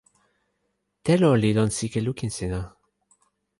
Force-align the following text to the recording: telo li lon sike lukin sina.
telo 1.05 1.29
li 1.41 1.49
lon 1.57 1.71
sike 1.77 1.99
lukin 2.05 2.31
sina. 2.37 2.61